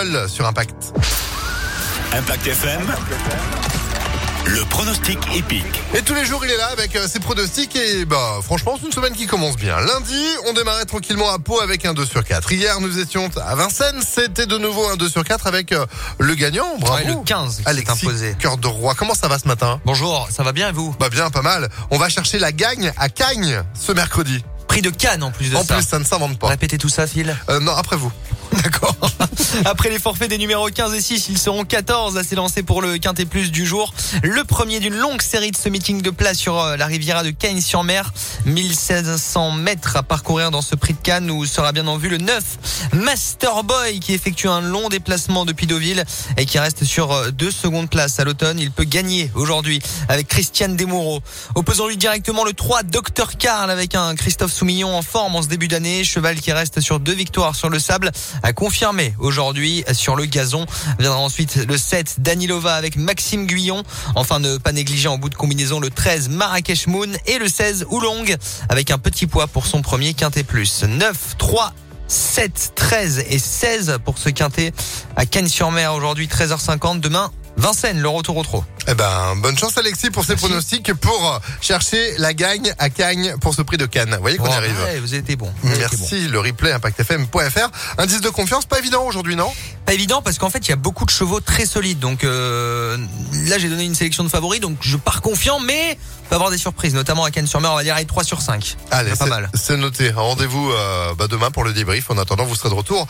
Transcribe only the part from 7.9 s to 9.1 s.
bah franchement, c'est une